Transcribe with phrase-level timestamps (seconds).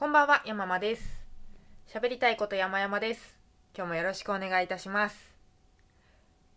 [0.00, 1.20] こんばんは、山間です。
[1.86, 3.36] 喋りたいこと山々です。
[3.76, 5.34] 今日もよろしくお願いいたします。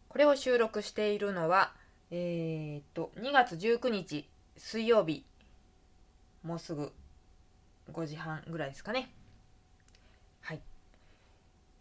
[0.08, 1.74] これを収録しているのは、
[2.10, 5.26] えー、っと、2月19日水曜日、
[6.42, 6.94] もうすぐ
[7.92, 9.12] 5時半ぐらいですかね。
[10.40, 10.62] はい。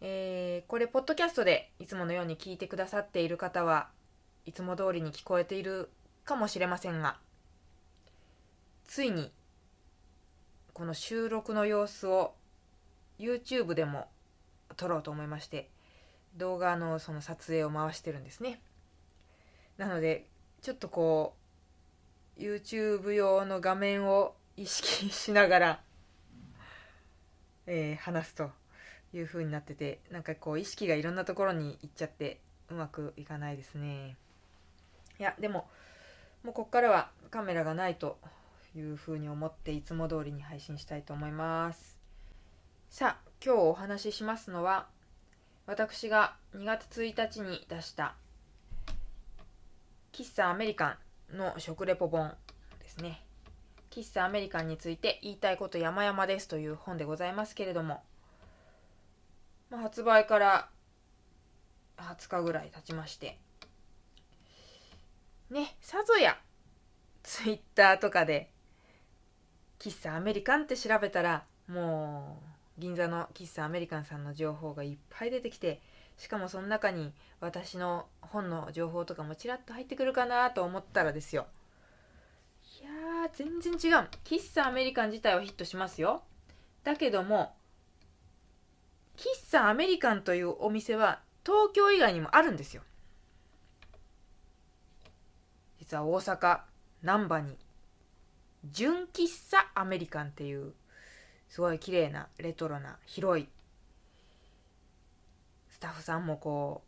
[0.01, 3.87] えー、これ、ポッドキャストでいつものように聞いてくださっている方は
[4.45, 5.89] いつも通りに聞こえている
[6.25, 7.15] かもしれませんが、
[8.85, 9.31] ついに
[10.73, 12.33] この収録の様子を
[13.19, 14.07] YouTube でも
[14.75, 15.69] 撮ろうと思いまして
[16.35, 18.59] 動画のその撮影を回してるんですね。
[19.77, 20.25] なので
[20.61, 21.35] ちょっとこ
[22.37, 25.81] う YouTube 用の画面を意識しながら、
[27.67, 28.49] えー話すと
[29.13, 34.15] いう風になっててなんかこう意識がいろんなところに行っちゃってうまくいかないですね。
[35.19, 35.67] いやでも
[36.43, 38.17] もうこっからはカメラがないと
[38.75, 41.97] いうふうに思っていつも通りに配信したいと思います。
[42.89, 44.87] さあ今日お話ししますのは
[45.65, 48.15] 私が2月1日に出した
[50.11, 50.97] 喫茶アメリカ
[51.33, 52.33] ンの食レポ本
[52.79, 53.23] ですね。
[53.89, 58.01] 喫茶アメリカンについて言いたいこと山々ですという本でございますけれども、
[59.69, 60.69] まあ、発売から
[61.97, 63.37] 20日ぐらい経ちまして
[65.51, 66.37] ねさぞや
[67.21, 68.52] ツイッターとかで
[69.83, 72.39] 喫茶アメリカンって調べたらも
[72.77, 75.81] う銀座の喫茶アメリカンさんの情報がいっぱい出てきて
[76.15, 81.47] しかもその中に私の本の情報とかもちらっと入ってくるかなと思ったらですよ。
[82.81, 84.07] いや全然違う。
[84.23, 86.23] 喫茶アメリカン自体はヒットしますよ。
[86.85, 87.53] だけども
[89.17, 92.83] 喫茶アメリカンというお店は東京以外にもあるんですよ。
[95.79, 96.61] 実は大阪
[97.01, 97.57] 難波に。
[98.71, 100.73] 純喫茶アメリカンっていう
[101.49, 103.47] すごい綺麗なレトロな広い
[105.69, 106.83] スタッフさんもこ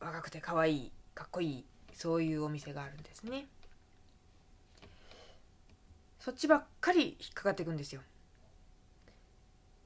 [0.00, 3.48] う若くて可愛いかっこいいそういうお店があるんですね。
[6.20, 8.02] そっちばっかり引っかかっていくんですよ。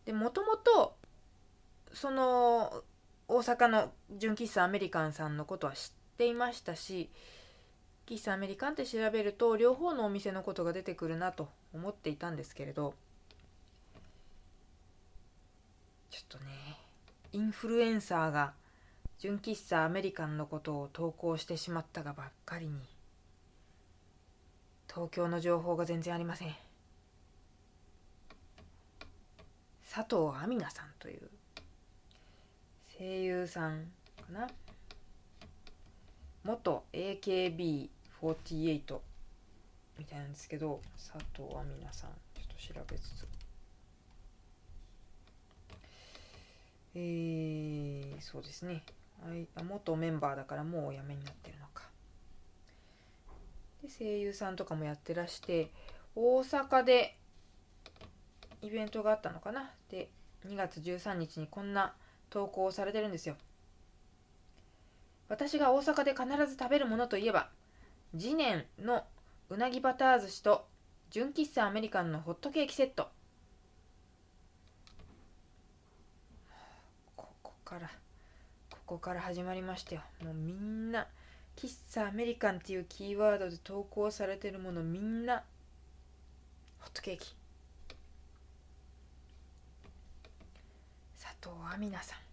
[0.05, 0.97] でもともと
[1.95, 2.83] その
[3.29, 7.11] 大阪の純喫茶アメリカンさんのことは知っていましたし
[8.07, 12.95] 喫茶アメリカンって調べると両方のお店のことが出てくるなと思っていたんですけれど
[16.11, 16.45] ちょっとね
[17.33, 18.53] インフルエンサーが
[19.19, 22.81] 純喫茶アメリカンのことを投稿してしまったがばっかりに
[24.93, 26.55] 東京の情報が全然ありません。
[29.95, 31.31] 佐藤亜美奈さんという
[32.99, 33.85] 声優さん
[34.17, 34.49] かな？
[36.45, 39.01] 元 AKB48
[39.99, 43.27] みたいなんですけど佐藤亜美奈さんちょっと調べつつ。
[46.95, 48.83] えー、そうですね。
[49.57, 51.85] あ元メンバーだからもうお辞めになってるのか。
[53.83, 55.71] で声優さんとかもやってらして
[56.15, 57.17] 大阪で
[58.61, 59.71] イベントがあったのかな。
[59.91, 60.11] で
[60.47, 61.95] 2月13日にこんな
[62.31, 63.37] 投稿をされてるんですよ。
[65.29, 67.49] 私が大阪で必ず食べるものといえば
[68.19, 69.05] 次年の
[69.49, 70.67] うなぎバター寿司と
[71.11, 73.09] 純喫茶アメリカンのホットケーキセット。
[77.17, 77.91] ここから
[78.71, 80.03] ここから始まりましたよ。
[80.23, 81.07] もうみんな
[81.57, 85.45] 喫茶アメリカンっていうキーワードで投稿されてるものみんな
[86.81, 87.35] ホットケーキ。
[91.21, 92.32] 佐藤亜美奈さん。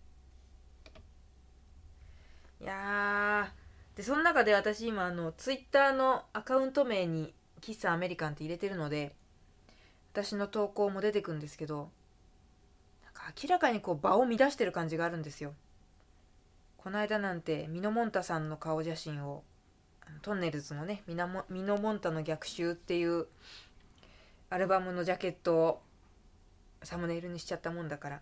[2.62, 3.98] いやー。
[3.98, 9.14] でその中で私今あのツイッターのアカウント名に喫茶アメリカンって入れてるので
[10.14, 11.90] 私の投稿も出てくるんですけど
[13.04, 15.54] なんか明らかにこう場を乱してる感じがあるんですよ。
[16.78, 19.44] この間なんてミノモンタさんの顔写真を
[20.22, 23.28] トンネルズのねミナモミノモンタの逆襲っていう
[24.50, 25.82] アルバムのジャケットを
[26.84, 28.22] サムネイルにしちゃったもんだから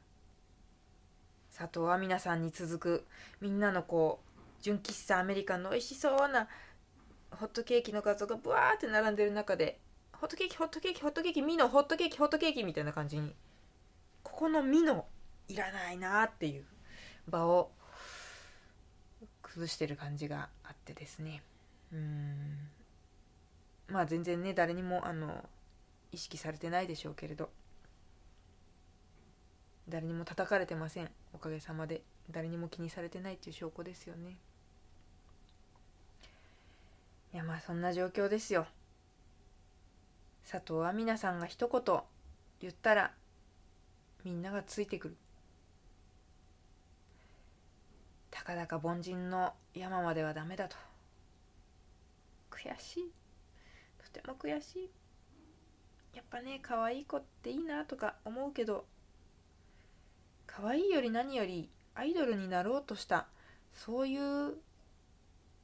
[1.56, 3.06] 佐藤亜美奈さんに続く
[3.42, 4.27] みんなのこう
[4.68, 6.50] 純喫茶アメリカンの美味しそうな
[7.32, 9.80] ホットケーキの画像がブワーって並んでる中で
[10.12, 13.34] ホットケーキホットケーキホットケーキミノホットケーキホットケーキみたいな感じに
[14.24, 15.06] ここのミノ
[15.48, 16.66] いらないなっていう
[17.30, 17.72] 場を
[19.42, 21.42] 崩してる感じがあってですね。
[21.94, 22.58] うん。
[23.88, 25.46] まあ全然ね誰にもあの
[26.12, 27.50] 意識されてないでしょうけれど。
[29.88, 31.10] 誰にも叩かれてません。
[31.34, 32.02] おかげさまで。
[32.30, 34.36] 誰にも気にされてないっていう証拠ですよね。
[37.38, 38.66] いやまあそんな状況ですよ。
[40.42, 42.00] 佐藤亜美奈さんが一言
[42.60, 43.14] 言ったら
[44.24, 45.18] みんながついてくる。
[48.32, 50.78] たかだか凡人の山まではダメだと。
[52.50, 53.12] 悔しい。
[54.04, 54.90] とても悔しい。
[56.16, 58.86] やっぱね可愛い子っていいなとか思うけど
[60.48, 63.28] 可愛いより何よりアイドルになろうとした
[63.76, 64.58] そういう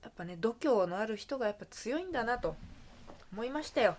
[0.03, 2.55] やっぱね度胸のある人がやっぱ強いんだなと
[3.31, 3.95] 思いましたよ。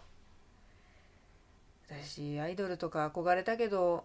[1.89, 4.05] 私アイドルとか憧れたけど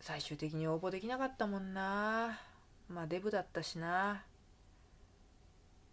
[0.00, 2.38] 最終的に応募できなかったもんな。
[2.88, 4.22] まあデブだったしな。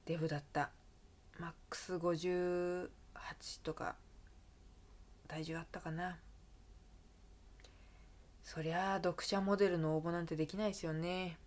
[0.05, 0.69] デブだった。
[1.39, 2.89] マックス58
[3.63, 3.95] とか
[5.27, 6.17] 体重あったかな。
[8.43, 11.37] そりゃあ読者モデルの応募なんてできないですよね。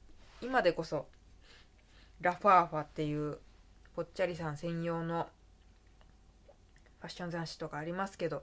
[0.43, 1.07] 今でこそ。
[2.21, 3.39] ラファーファっていう
[3.95, 5.29] ぽっちゃりさん専用の
[7.01, 8.43] ファッション雑誌とかありますけど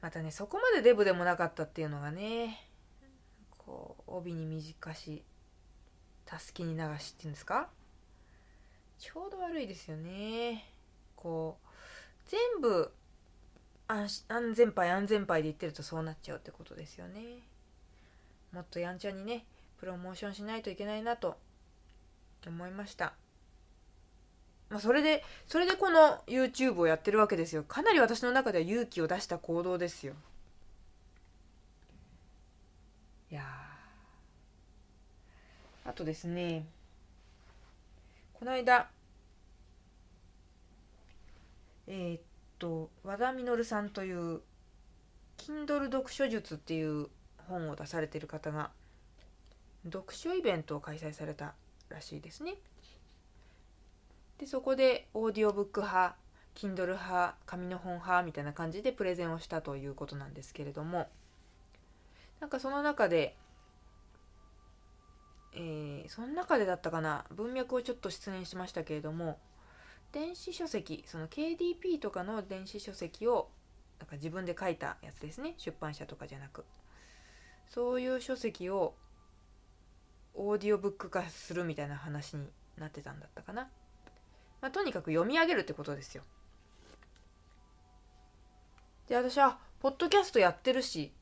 [0.00, 2.60] またねそこまでデブでもなかったっていうのがね
[3.56, 5.22] こう帯に短し
[6.26, 7.68] たすきに長しっていうんですか？
[8.98, 10.64] ちょうど悪いですよね。
[11.16, 11.66] こう
[12.28, 12.92] 全部
[13.88, 17.20] 安安全牌安全牌で言ってるとそうなっちゃうってことですよね。
[18.52, 19.44] もっとやんちゃにね
[19.78, 21.36] プロモーションしないといけないなと
[22.50, 23.12] 思いました。
[24.70, 27.62] まあ、それでそれでこの YouTube をやってるわけですよ。
[27.62, 30.14] かなり私の中では勇気を出した行動ですよ。
[33.30, 33.42] いや
[35.84, 36.66] あとですね。
[38.34, 38.88] この間
[41.86, 42.22] えー、っ
[42.58, 44.40] と和田稔さんという
[45.36, 47.08] Kindle 読書術っていう
[47.48, 48.70] 本を出されている方が
[49.84, 51.54] 読書イベントを開催された
[51.92, 52.56] らしいですね。
[54.38, 56.16] でそこでオーディオブック派
[56.54, 61.08] Kindle 派紙の本派みたいな感じでプレゼンをしたということなんですけれども
[62.40, 63.36] なんかその中で
[65.54, 69.38] えー、その中でだったかな文脈をちょっと失念しましたけれども
[70.10, 73.48] 電子書籍その KDP とかの電子書籍を
[73.98, 76.64] なんか自分で書いたやつですね出版社とかじゃなく
[77.68, 78.94] そういう書籍を
[80.34, 82.46] オーディオブック化するみたいな話に
[82.78, 83.68] なってたんだったかな、
[84.60, 86.22] まあ、とにかく読み上げるってことですよ。
[89.08, 91.12] で私はポッドキャストやってるし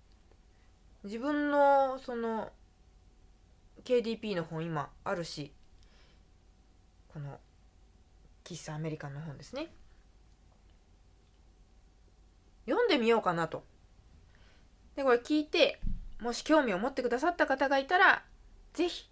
[1.02, 2.50] 自分のその
[3.84, 5.52] KDP の本今あるし
[7.12, 7.38] この
[8.44, 9.72] 喫茶アメリカンの本ですね。
[12.66, 13.64] 読んでみようかなと。
[14.94, 15.80] でこれ聞いて
[16.20, 18.22] もし興味を持ってくださった方がいたら
[18.72, 19.08] 是非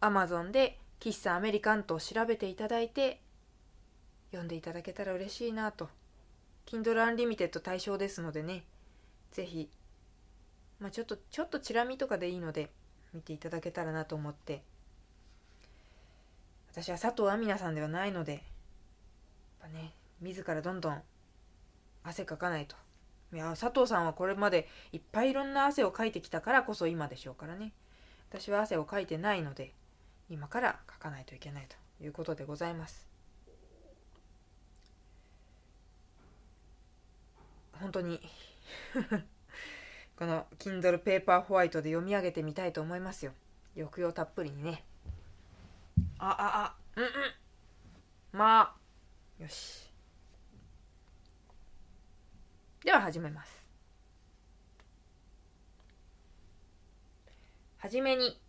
[0.00, 3.20] Amazon で喫茶アメリカンと調べていただいて
[4.30, 5.88] 読んでいただけたら嬉しいなと。
[6.66, 8.64] Kindle Unlimited 対象ですのでね。
[9.32, 9.70] 是非
[10.80, 12.70] まあちょっとちょっとチラ見とかでいいので
[13.14, 14.62] 見ていただけたらなと思って。
[16.70, 18.42] 私は佐藤亜美奈さんではないのでやっ
[19.62, 21.02] ぱね自らどんどん
[22.04, 22.76] 汗かかないと。
[23.32, 27.72] いや佐藤さんはこれまでいっぱいいろんな汗をかいてきたからこそ今でしょうからね。
[28.30, 29.72] 私は汗をかいてないので
[30.28, 33.08] 今からかかないといけないということでございます。
[37.72, 38.20] 本当に
[40.18, 43.32] この Kindle ペーパーホワイトで読み上げてみたいと思いますよ。
[43.74, 44.84] 抑揚たっぷりにね。
[46.18, 47.10] あああうんうん。
[48.32, 49.42] まあ。
[49.42, 49.88] よし。
[52.84, 53.57] では始めます。
[57.78, 58.40] はじめに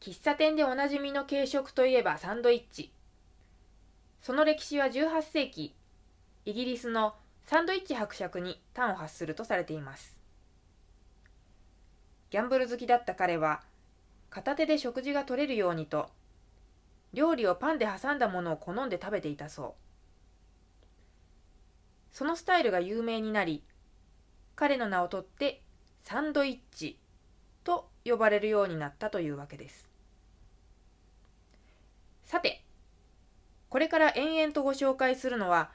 [0.00, 2.92] 喫茶店でおなじみの軽食といえばサンドイッチ。
[4.22, 5.74] その歴史は18世紀
[6.44, 7.14] イギリスの
[7.46, 10.16] サンドイッチ伯爵に端を発するとされています。
[12.30, 13.60] ギャンブル好きだった彼は
[14.30, 16.10] 片手で食事が取れるようにと
[17.12, 19.72] 料理をパンで挟んだものを好んで食べていたそう。
[22.12, 23.64] そのスタイルが有名になり
[24.54, 25.60] 彼の名を取って
[26.04, 27.00] サンドイッチ。
[27.64, 29.88] と呼ばれるようになったというわけです。
[32.24, 32.62] さて
[33.68, 35.70] これから延々とご紹介するのは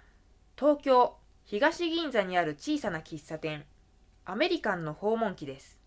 [0.57, 3.65] 東京東銀座にある小さな喫茶店
[4.25, 5.79] アメリカンの訪問記です。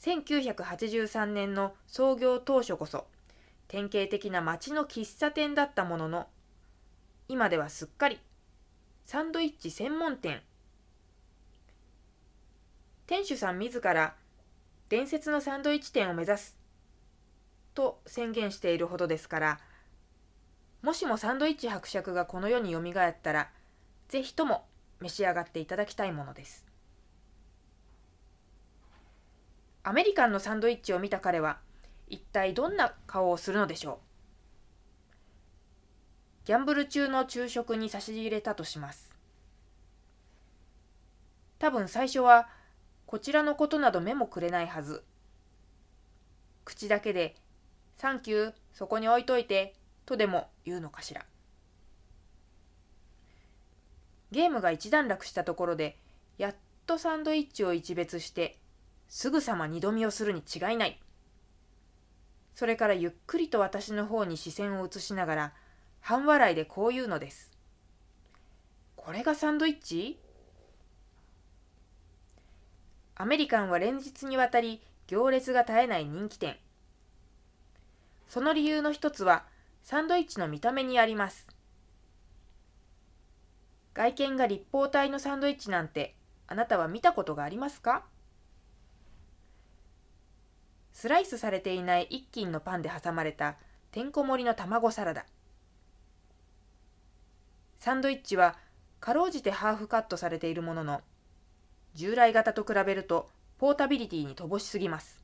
[0.00, 3.06] 1983年の創業当初こそ
[3.68, 6.26] 典型的な街の喫茶店だったものの
[7.28, 8.18] 今ではすっかり
[9.04, 10.40] サンドイッチ専門店
[13.10, 14.14] 店主さん自ら
[14.88, 16.56] 伝説のサンドイッチ店を目指す
[17.74, 19.58] と宣言しているほどですから
[20.82, 23.50] もしもサンドイッチ伯爵がこの世によみがえったら、
[24.08, 24.64] ぜひとも
[25.00, 26.64] 召し上がっていただきたいものです。
[29.82, 31.58] アメリカンのサンドイッチを見た彼は
[32.08, 33.98] 一体どんな顔をするのでしょ
[36.44, 36.46] う？
[36.46, 39.12] ギャンブル中の昼食に差し入れたとします
[41.58, 42.48] 多分最初は
[43.10, 45.02] こちらのことなど目もくれないはず。
[46.64, 47.34] 口だけで
[47.98, 49.74] 「サンキューそこに置いといて」
[50.06, 51.26] とでも言うのかしら。
[54.30, 55.98] ゲームが一段落したところで
[56.38, 56.54] やっ
[56.86, 58.60] とサンドイッチを一別して
[59.08, 61.00] すぐさま二度見をするに違いない。
[62.54, 65.54] それからゆっくりと私の方に視線を移しながら
[65.98, 67.50] 半笑いでこう言うのです。
[68.94, 70.20] これがサンドイッチ？
[73.20, 76.56] アメリカンは連日にわたり行列が絶えない人気店。
[78.26, 79.44] その理由の一つは
[79.82, 81.46] サンドイッチの見た目にあります。
[83.92, 86.14] 外見が立方体のサンドイッチなんて
[86.46, 88.06] あなたは見たことがありますか？
[90.94, 93.56] スライスされていない一斤のパンで挟まれた
[93.92, 95.26] てんこ盛りの卵サラダ。
[97.80, 98.56] サンドイッチは
[98.98, 101.02] かろうじてハーフカットされているものの
[101.94, 103.28] 従来型と比べると
[103.58, 105.22] ポータビリティに乏しすぎます。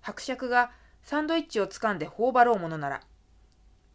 [0.00, 0.70] 伯爵が
[1.02, 3.02] サンドイッチを掴んで頬張ろうものなら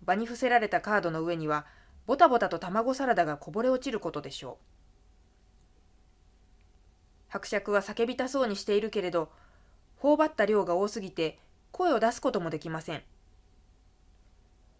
[0.03, 1.65] 場に伏せられたカードの上には
[2.05, 4.65] ボタボタと卵サラダがこぼれ落ちることでしょう。
[7.29, 9.31] 伯爵は叫びたそうにしているけれど
[9.97, 11.39] 頬張った量が多すぎて
[11.71, 13.03] 声を出すこともできません。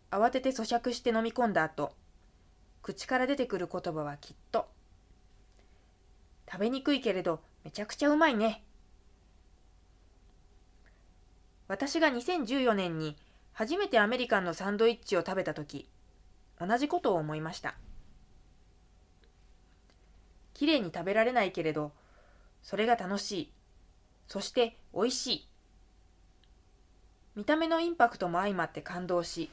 [0.10, 1.94] 慌てて咀嚼して飲み込んだ後
[2.82, 4.68] 口から出てくる言葉はきっと
[6.52, 8.64] 食べにくいけれどめちゃくちゃうまいね。
[11.70, 13.16] 私が2014年に
[13.54, 15.88] 初めてアメリカンのサンドイッチを食べた時
[16.60, 17.76] 同じことを思いました。
[20.54, 21.94] きれいに食べられないけれど
[22.62, 23.54] それが楽しい。
[24.28, 25.48] そして美味しい。
[27.36, 29.50] 見た目のインパクトも相まって感動し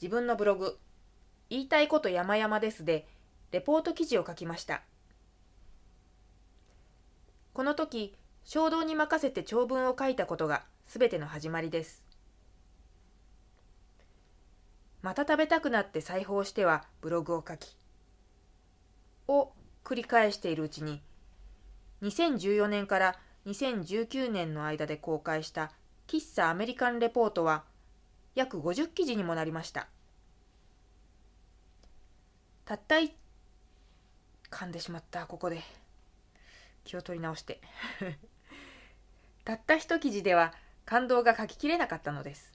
[0.00, 0.78] 自分のブログ
[1.50, 3.06] 「言いたいこと山々です」で
[3.50, 4.82] レポート記事を書きました。
[7.52, 12.02] この時衝動に任せて長文を書いたことがすべての始まりです。
[15.02, 17.74] また食べたくなって裁縫してはブログを書き
[19.28, 19.52] を
[19.82, 21.00] 繰り返しているうちに
[22.02, 23.16] 2014年から
[23.46, 25.72] 2019年の間で公開した
[26.06, 27.64] 喫茶アメリカンレポートは
[28.34, 29.88] 約50記事にもなりました。
[32.64, 33.14] たったい
[34.50, 35.62] 噛んでしまったここで。
[36.90, 37.60] 気を取り直して。
[39.44, 40.52] たった一記事では
[40.84, 42.52] 感動が書ききれなかったのです。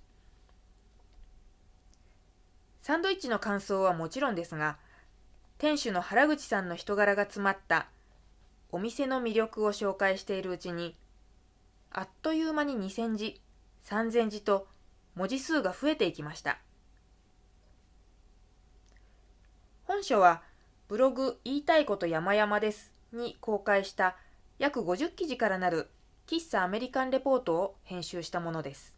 [2.81, 4.77] サンドイッチの感想はもちろんですが
[5.57, 7.87] 店主の原口さんの人柄が詰まった
[8.71, 10.95] お店の魅力を紹介しているうちに
[11.89, 13.41] あっという間に2000字
[13.85, 14.67] 3000字と
[15.15, 16.59] 文字数が増えていきました。
[19.85, 20.43] 本書は
[20.89, 24.17] ブログ言いたいこと山々ですに公開した
[24.57, 25.89] 約50記事からなる
[26.27, 28.95] 喫茶アメリカンレポートを編集したものです。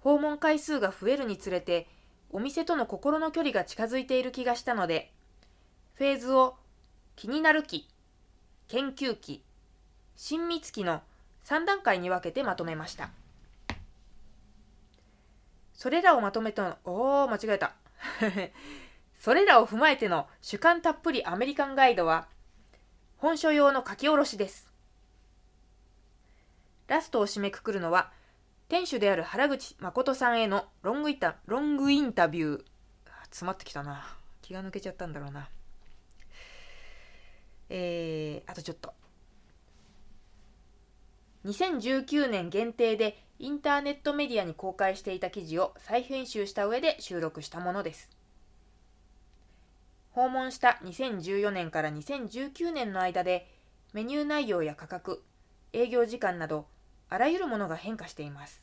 [0.00, 1.88] 訪問回数が増えるにつれて
[2.30, 5.10] お店との心の距離が近づいている気がしたので
[5.94, 6.56] フェーズを
[7.16, 7.88] 気になる期
[8.68, 9.42] 研究期
[10.16, 11.02] 親密期の
[11.44, 13.10] 3段階に分けてまとめました。
[15.74, 17.74] それらをまとめたおお間違えた。
[19.20, 22.28] それらを踏まえての主観たっぷりアメリカンガイドは
[23.18, 24.70] 本書用の書き下ろしです。
[26.86, 28.12] ラストを締めくくるのは、
[28.68, 32.64] 店主である原口誠さんへのロングイタロングインタビュー。
[33.24, 34.16] 詰まってきたな。
[34.42, 35.48] 気が抜けちゃったんだろうな。
[37.68, 38.92] えー、あとちょっと。
[41.46, 48.10] 2019年限定でインターネットメディアに公開していた記事を再編集した上で収録したものです。
[50.16, 53.46] 訪問した2014年から2019年の間で
[53.92, 55.22] メニュー内容や価格、
[55.74, 56.64] 営業時間など
[57.10, 58.62] あらゆるものが変化しています。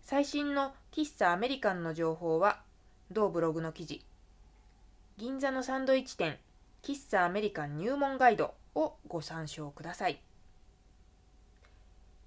[0.00, 2.62] 最新の喫茶アメリカンの情報は
[3.10, 4.02] 同ブログの記事
[5.18, 6.38] 銀座のサンドイッチ店
[6.82, 10.22] 喫茶アメリカン入門ガイドをご参照ください。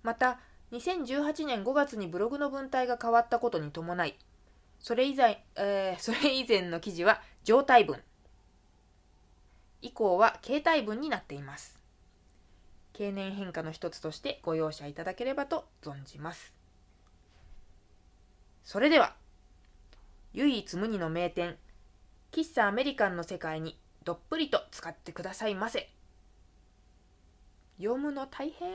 [0.03, 0.39] また
[0.71, 4.19] 2018年5月にブログの文体が変わったことに伴い
[4.83, 8.01] それ以前、えー、それ以前の記事は状態文。
[9.81, 11.79] 以降は形態文になっています。
[12.91, 16.53] 経年変化の一つとしてご容赦いただければと存じます。
[18.65, 19.15] それでは、
[20.33, 21.57] 唯一無二の名店、
[22.33, 25.89] 喫茶アメリカンの世界にどっぷりと使ってくださいませ。
[27.77, 28.69] 読むの大変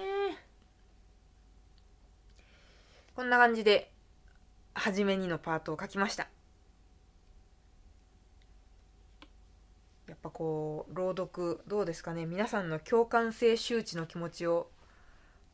[3.14, 3.92] こんな感じで
[4.78, 6.28] 初めにのパートを書きました。
[10.08, 12.26] やっぱこう朗読どうですかね。
[12.26, 14.70] 皆さんの共感性周知の気持ちを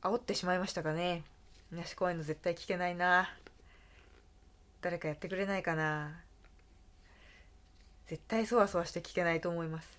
[0.02, 1.24] 煽ってしまいましたかね。
[1.70, 3.34] みなしこういうの絶対聞けないな。
[4.80, 6.20] 誰かやってくれないかな。
[8.06, 9.98] 絶対そわそわして聞けないと思います。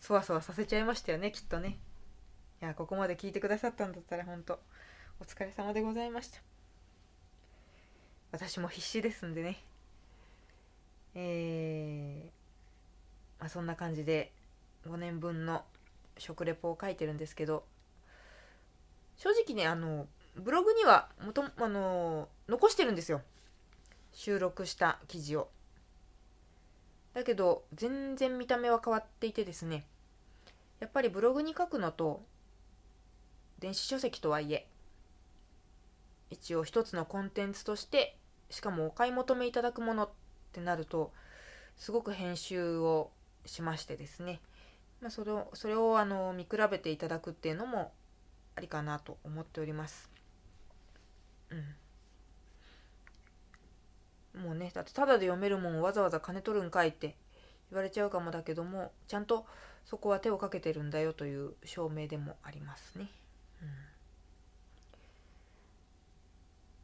[0.00, 1.78] そわそわさせちゃいましたよねきっとね。
[2.62, 4.60] いやここまで聞いてくださったんだったら本当
[5.20, 6.47] お疲れ様でございました。
[8.30, 9.58] 私も必死ですんでね。
[11.14, 14.32] えー、まあ、そんな感じで
[14.86, 15.64] 5年分の
[16.18, 17.64] 食レポを書いてるんですけど
[19.16, 20.06] 正直ねあの
[20.36, 23.22] ブログにはもとあの残してるんですよ。
[24.12, 25.48] 収録した記事を。
[27.14, 29.84] だけど全然見た目は変わっていてですね
[30.78, 32.22] やっぱりブログに書くのと
[33.58, 34.68] 電子書籍とはいえ
[36.30, 38.16] 一応一つのコンテンツとして
[38.50, 40.10] しかもお買い求めいただくものっ
[40.52, 41.12] てなると
[41.76, 43.10] すごく編集を
[43.46, 44.40] しましてですね、
[45.00, 47.92] まあ、それをそれをあの見比べていただくっていうのも
[48.56, 50.10] ありかなと思っております。
[54.34, 57.16] うん、もうねだってただで読めるもんわざわざ金取るんかいって
[57.70, 59.46] 言われちゃうかもだけどもちゃんと
[59.84, 63.10] そこは手をかけてるんだよという証明でもありますね。
[63.62, 63.97] うん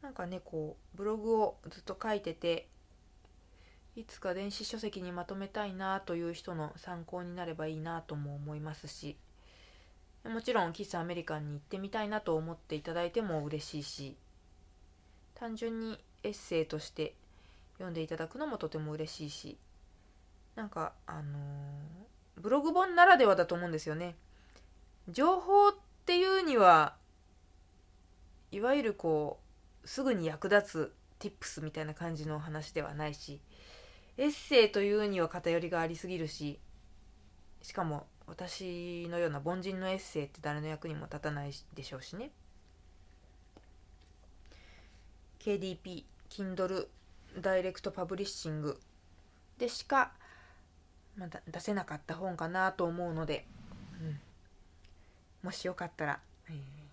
[0.05, 2.67] なんかねこうブログをずっと書いてて
[3.95, 9.17] いつか電子書籍にまとめたいなという人の参考になればいいなとも思いますし
[10.23, 14.15] もちろん喫茶アメリカンに行ってみたいなと思っていただいても嬉しいし
[15.33, 17.15] 単純にエッセイとして
[17.77, 19.57] 読んでいただくのもとても嬉しいし
[20.55, 24.15] なんかあのー、ブログ本ならではだと思うんですよね。
[25.09, 25.73] 情報っ
[26.05, 26.93] ていうには
[28.51, 29.44] いわゆるこう
[29.85, 33.39] すぐに役立つ tips みたいな感じの話ではないし
[34.17, 36.59] エッセイというには偏りがありすぎるし
[37.61, 42.31] しかも私のような凡人のエッセイって誰の役にも立たないでしょうしね。
[45.39, 46.87] KDP Kindle
[47.39, 48.79] ダイレクトパブリッシング
[49.59, 50.11] でしか、
[51.17, 53.45] まだ出せなかった本かなと思うので、
[54.01, 54.19] うん、
[55.43, 56.19] もしよかったら、
[56.49, 56.84] えー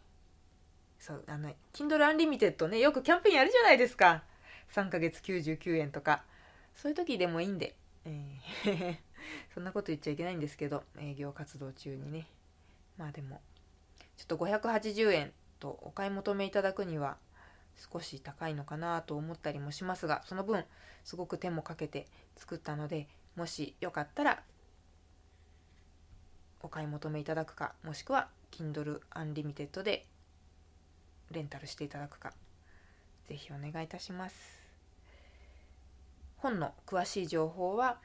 [1.03, 4.23] そうあの Kindle Unlimited ねよくキャンペーンやるじゃないですか。
[4.73, 6.23] 3ヶ月99円とか。
[6.77, 8.97] そういう時でもいいんで、えー
[9.53, 12.29] そんなこと言っちゃいけないんですけど営業活動中にね。
[12.97, 13.41] まあでも
[14.17, 17.17] ちょっと580円とお買い求めいただくには
[17.77, 20.65] 少し高いのかなと思ったりもしますがその分
[21.03, 24.45] すごく手もかけて作ったのでもしよかったら
[26.61, 30.07] お買い求めいただくかもしくは Kindle Unlimited で
[31.33, 32.33] レンタルしていただくか。
[33.29, 34.61] ぜひお願いいたします。
[36.37, 37.99] 本の詳しい情報は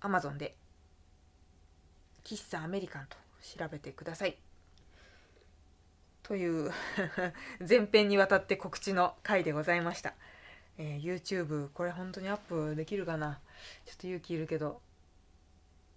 [0.00, 0.54] Amazon で
[2.24, 4.36] 喫茶アメリカンと調べてください。
[6.22, 6.72] という
[7.68, 10.14] 前編にわたって告知の回でございました、
[10.78, 13.40] えー、YouTube これ本当にアップできるかな？
[13.84, 14.80] ちょっと勇気いるけど。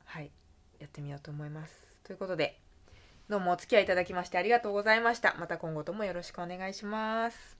[0.05, 0.31] はい
[0.79, 1.85] やってみようと思います。
[2.03, 2.59] ということで
[3.29, 5.35] どうもお付き合いいただきましてありがとうございました。
[5.37, 7.56] また今後ともよろしくお願いします。